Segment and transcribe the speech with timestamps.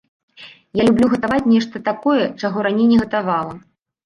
[0.79, 3.55] Я люблю гатаваць нешта такое, чаго раней не гатавала.